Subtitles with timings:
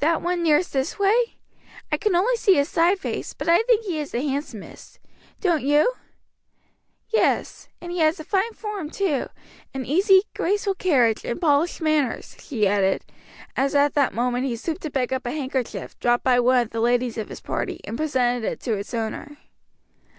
[0.00, 1.36] "That one nearest this way?
[1.90, 5.00] I can only see his side face, but I think he is the handsomest.
[5.40, 5.94] Don't you?"
[7.08, 9.28] "Yes; and he has a fine form too,
[9.72, 13.02] an easy, graceful carriage, and polished manners," she added,
[13.56, 16.68] as at that moment he stooped to pick up a handkerchief, dropped by one of
[16.72, 19.38] the ladies of his party, and presented it to its owner.